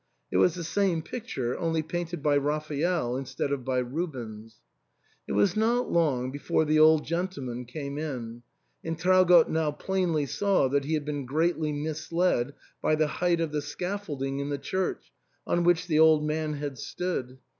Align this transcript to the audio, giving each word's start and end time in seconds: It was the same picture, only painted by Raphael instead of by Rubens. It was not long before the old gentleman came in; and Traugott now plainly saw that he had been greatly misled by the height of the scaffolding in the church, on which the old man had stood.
It 0.31 0.37
was 0.37 0.55
the 0.55 0.63
same 0.63 1.03
picture, 1.03 1.55
only 1.59 1.83
painted 1.83 2.23
by 2.23 2.35
Raphael 2.37 3.15
instead 3.15 3.51
of 3.51 3.63
by 3.63 3.77
Rubens. 3.77 4.59
It 5.27 5.33
was 5.33 5.55
not 5.55 5.91
long 5.91 6.31
before 6.31 6.65
the 6.65 6.79
old 6.79 7.05
gentleman 7.05 7.65
came 7.65 7.99
in; 7.99 8.41
and 8.83 8.97
Traugott 8.97 9.47
now 9.47 9.69
plainly 9.69 10.25
saw 10.25 10.67
that 10.69 10.85
he 10.85 10.95
had 10.95 11.05
been 11.05 11.27
greatly 11.27 11.71
misled 11.71 12.55
by 12.81 12.95
the 12.95 13.05
height 13.05 13.39
of 13.39 13.51
the 13.51 13.61
scaffolding 13.61 14.39
in 14.39 14.49
the 14.49 14.57
church, 14.57 15.11
on 15.45 15.63
which 15.63 15.85
the 15.85 15.99
old 15.99 16.25
man 16.25 16.53
had 16.53 16.79
stood. 16.79 17.37